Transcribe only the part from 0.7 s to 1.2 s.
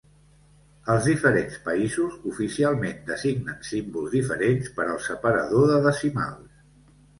Els